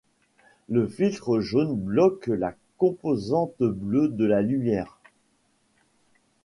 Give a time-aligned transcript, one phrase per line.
[0.67, 4.97] Le filtre jaune bloque la composante bleue de la lumière.